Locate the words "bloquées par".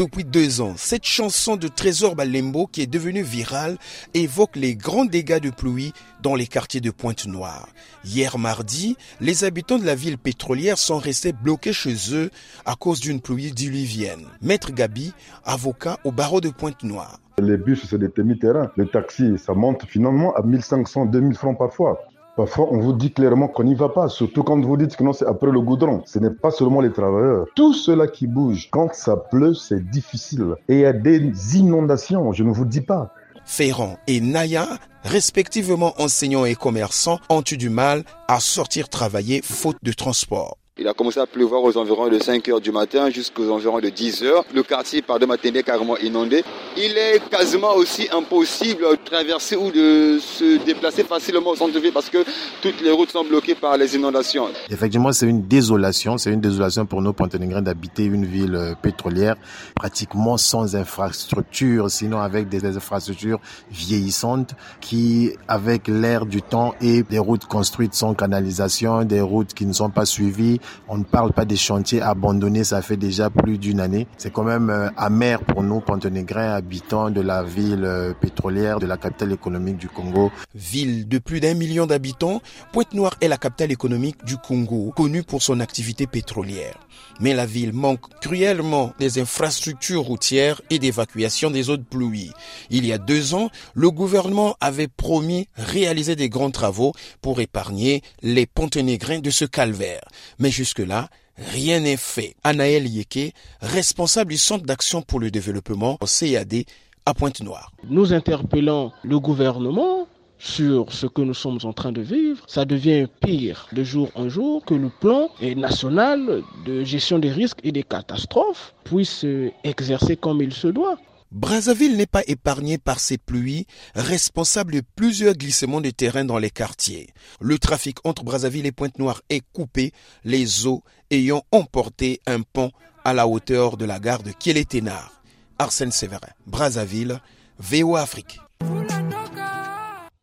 53.24-53.76